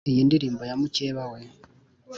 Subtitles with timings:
[0.09, 1.41] iyi ndirimbo ya mukeba we.